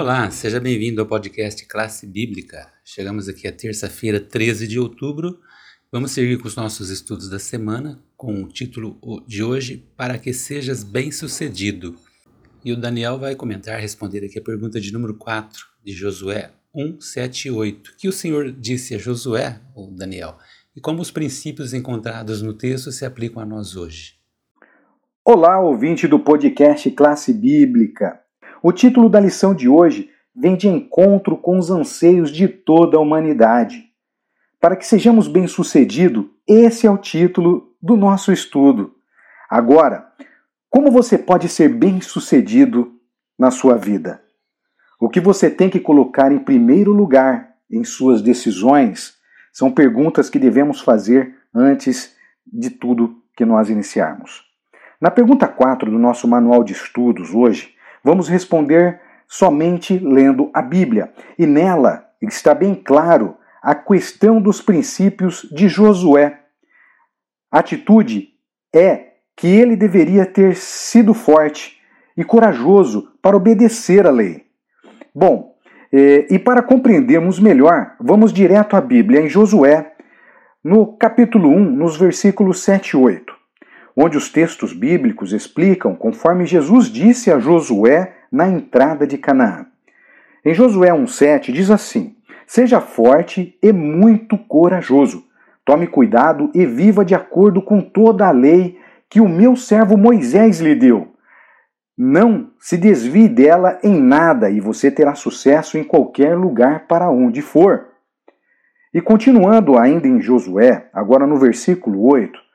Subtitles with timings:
[0.00, 2.72] Olá, seja bem-vindo ao podcast Classe Bíblica.
[2.82, 5.38] Chegamos aqui a terça-feira, 13 de outubro.
[5.92, 10.32] Vamos seguir com os nossos estudos da semana com o título de hoje Para que
[10.32, 11.96] sejas bem-sucedido.
[12.64, 16.98] E o Daniel vai comentar, responder aqui a pergunta de número 4 de Josué 1,
[16.98, 17.96] 7 e 8.
[17.98, 20.38] Que o Senhor disse a Josué, ou Daniel,
[20.74, 24.14] e como os princípios encontrados no texto se aplicam a nós hoje.
[25.22, 28.18] Olá, ouvinte do podcast Classe Bíblica.
[28.62, 33.00] O título da lição de hoje vem de encontro com os anseios de toda a
[33.00, 33.84] humanidade.
[34.60, 38.94] Para que sejamos bem-sucedidos, esse é o título do nosso estudo.
[39.48, 40.12] Agora,
[40.68, 42.92] como você pode ser bem-sucedido
[43.38, 44.22] na sua vida?
[45.00, 49.14] O que você tem que colocar em primeiro lugar em suas decisões
[49.50, 52.14] são perguntas que devemos fazer antes
[52.46, 54.44] de tudo que nós iniciarmos.
[55.00, 61.12] Na pergunta 4 do nosso manual de estudos hoje, Vamos responder somente lendo a Bíblia,
[61.38, 66.40] e nela está bem claro a questão dos princípios de Josué.
[67.52, 68.30] A atitude
[68.74, 71.78] é que ele deveria ter sido forte
[72.16, 74.46] e corajoso para obedecer à lei.
[75.14, 75.54] Bom,
[75.92, 79.92] eh, e para compreendermos melhor, vamos direto à Bíblia, em Josué,
[80.62, 83.39] no capítulo 1, nos versículos 7 e 8
[84.02, 89.66] onde os textos bíblicos explicam conforme Jesus disse a Josué na entrada de Canaã.
[90.42, 95.24] Em Josué 1,7 diz assim: Seja forte e muito corajoso.
[95.66, 98.78] Tome cuidado e viva de acordo com toda a lei
[99.10, 101.08] que o meu servo Moisés lhe deu.
[101.96, 107.42] Não se desvie dela em nada e você terá sucesso em qualquer lugar para onde
[107.42, 107.88] for.
[108.94, 112.49] E continuando ainda em Josué, agora no versículo 8,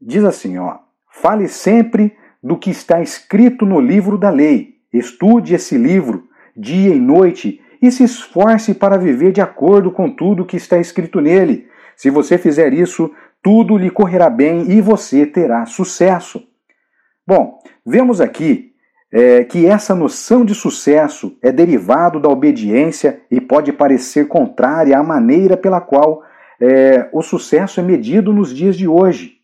[0.00, 0.78] Diz assim, ó:
[1.10, 4.76] Fale sempre do que está escrito no livro da lei.
[4.92, 10.46] Estude esse livro dia e noite e se esforce para viver de acordo com tudo
[10.46, 11.68] que está escrito nele.
[11.96, 13.12] Se você fizer isso,
[13.42, 16.42] tudo lhe correrá bem e você terá sucesso.
[17.26, 18.72] Bom, vemos aqui
[19.12, 25.02] é, que essa noção de sucesso é derivado da obediência e pode parecer contrária à
[25.02, 26.22] maneira pela qual
[26.60, 29.37] é, o sucesso é medido nos dias de hoje.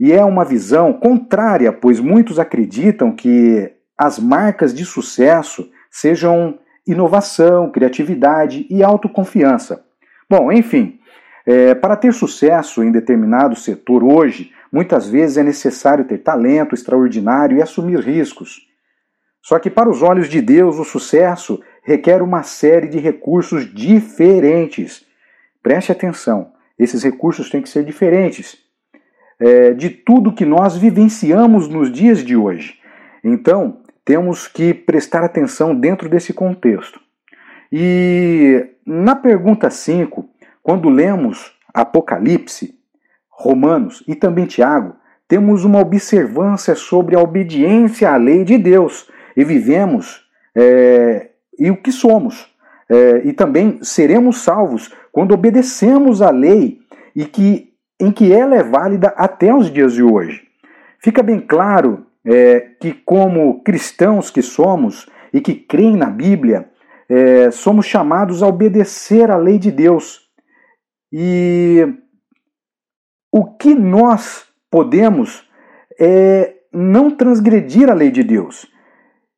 [0.00, 7.70] E é uma visão contrária, pois muitos acreditam que as marcas de sucesso sejam inovação,
[7.70, 9.84] criatividade e autoconfiança.
[10.30, 11.00] Bom, enfim,
[11.44, 17.58] é, para ter sucesso em determinado setor hoje, muitas vezes é necessário ter talento extraordinário
[17.58, 18.68] e assumir riscos.
[19.42, 25.04] Só que para os olhos de Deus, o sucesso requer uma série de recursos diferentes.
[25.62, 28.67] Preste atenção, esses recursos têm que ser diferentes
[29.40, 32.78] é, de tudo que nós vivenciamos nos dias de hoje.
[33.22, 37.00] Então, temos que prestar atenção dentro desse contexto.
[37.70, 40.28] E na pergunta 5,
[40.62, 42.74] quando lemos Apocalipse,
[43.28, 44.96] Romanos e também Tiago,
[45.28, 50.26] temos uma observância sobre a obediência à lei de Deus e vivemos
[50.56, 51.28] é,
[51.58, 52.48] e o que somos.
[52.90, 56.80] É, e também seremos salvos quando obedecemos à lei
[57.14, 57.67] e que
[58.00, 60.46] em que ela é válida até os dias de hoje.
[61.00, 66.70] Fica bem claro é, que, como cristãos que somos e que creem na Bíblia,
[67.08, 70.28] é, somos chamados a obedecer à lei de Deus.
[71.12, 71.86] E
[73.32, 75.48] o que nós podemos
[75.98, 78.66] é não transgredir a lei de Deus.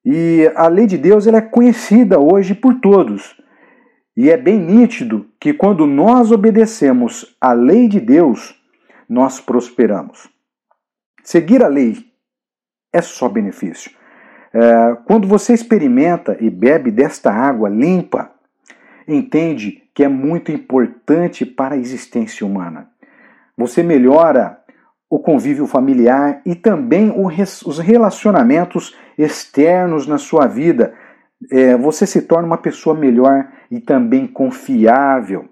[0.04, 3.39] E a lei de Deus ela é conhecida hoje por todos.
[4.20, 8.54] E é bem nítido que quando nós obedecemos à lei de Deus,
[9.08, 10.28] nós prosperamos.
[11.24, 12.04] Seguir a lei
[12.92, 13.90] é só benefício.
[14.52, 18.30] É, quando você experimenta e bebe desta água limpa,
[19.08, 22.90] entende que é muito importante para a existência humana.
[23.56, 24.60] Você melhora
[25.08, 30.92] o convívio familiar e também os relacionamentos externos na sua vida,
[31.50, 35.48] é, você se torna uma pessoa melhor e também confiável.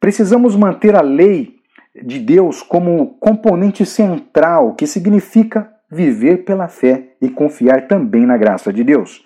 [0.00, 1.56] Precisamos manter a lei
[2.02, 8.72] de Deus como componente central, que significa viver pela fé e confiar também na graça
[8.72, 9.24] de Deus.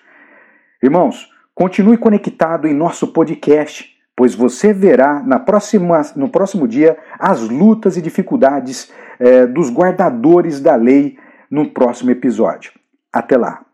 [0.83, 7.49] Irmãos, continue conectado em nosso podcast, pois você verá na próxima, no próximo dia as
[7.49, 11.19] lutas e dificuldades é, dos guardadores da lei
[11.51, 12.73] no próximo episódio.
[13.13, 13.70] Até lá!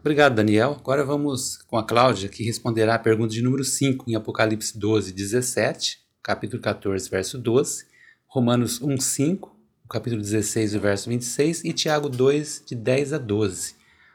[0.00, 0.78] Obrigado, Daniel.
[0.80, 5.12] Agora vamos com a Cláudia, que responderá a pergunta de número 5 em Apocalipse 12,
[5.12, 7.84] 17, capítulo 14, verso 12,
[8.26, 9.54] Romanos 1, 5,
[9.90, 13.74] capítulo 16, verso 26 e Tiago 2, de 10 a 12.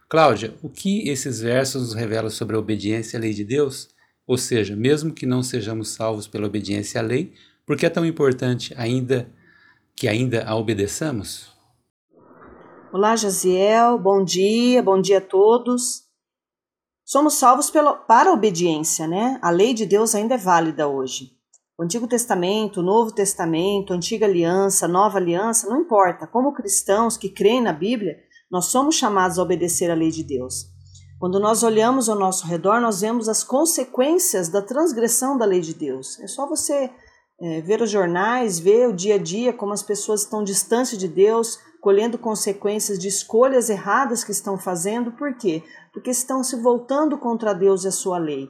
[0.09, 3.89] Cláudia, o que esses versos nos revelam sobre a obediência à lei de Deus?
[4.25, 8.03] Ou seja, mesmo que não sejamos salvos pela obediência à lei, por que é tão
[8.03, 9.29] importante ainda
[9.95, 11.54] que ainda a obedeçamos?
[12.97, 16.03] Olá, Jaziel, bom dia, bom dia a todos.
[17.03, 19.37] Somos salvos para a obediência, né?
[19.41, 21.31] A lei de Deus ainda é válida hoje.
[21.77, 26.25] O Antigo Testamento, o Novo Testamento, Antiga Aliança, Nova Aliança, não importa.
[26.25, 28.15] Como cristãos que creem na Bíblia,
[28.49, 30.63] nós somos chamados a obedecer à lei de Deus.
[31.19, 35.73] Quando nós olhamos ao nosso redor, nós vemos as consequências da transgressão da lei de
[35.73, 36.17] Deus.
[36.21, 36.89] É só você
[37.41, 41.09] é, ver os jornais, ver o dia a dia, como as pessoas estão distante de
[41.09, 45.11] Deus, colhendo consequências de escolhas erradas que estão fazendo.
[45.11, 45.61] Por quê?
[45.93, 48.49] Porque estão se voltando contra Deus e a sua lei.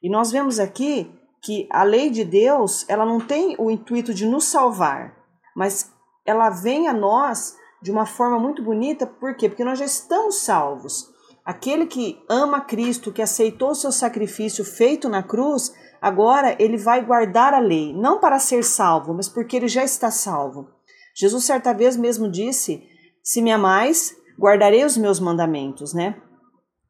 [0.00, 1.12] E nós vemos aqui
[1.42, 5.16] que a lei de Deus, ela não tem o intuito de nos salvar,
[5.56, 5.90] mas
[6.24, 9.48] ela vem a nós de uma forma muito bonita, por quê?
[9.48, 11.10] Porque nós já estamos salvos.
[11.44, 17.04] Aquele que ama Cristo, que aceitou o seu sacrifício feito na cruz, agora ele vai
[17.04, 20.68] guardar a lei, não para ser salvo, mas porque ele já está salvo.
[21.14, 22.82] Jesus certa vez mesmo disse:
[23.22, 26.16] Se me amais, guardarei os meus mandamentos, né?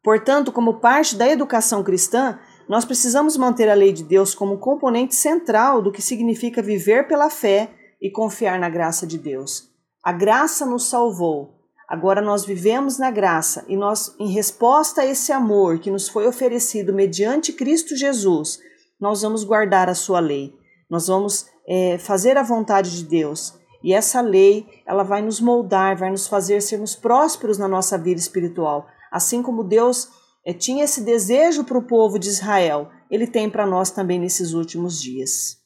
[0.02, 2.38] Portanto, como parte da educação cristã,
[2.69, 7.28] nós precisamos manter a lei de Deus como componente central do que significa viver pela
[7.28, 7.70] fé
[8.00, 9.69] e confiar na graça de Deus.
[10.02, 11.58] A graça nos salvou.
[11.87, 16.26] Agora nós vivemos na graça e nós, em resposta a esse amor que nos foi
[16.26, 18.61] oferecido mediante Cristo Jesus,
[19.00, 20.55] nós vamos guardar a sua lei.
[20.88, 23.55] Nós vamos é, fazer a vontade de Deus.
[23.82, 28.21] E essa lei, ela vai nos moldar, vai nos fazer sermos prósperos na nossa vida
[28.21, 28.87] espiritual.
[29.11, 30.09] Assim como Deus
[30.44, 34.53] é, tinha esse desejo para o povo de Israel, ele tem para nós também nesses
[34.53, 35.59] últimos dias.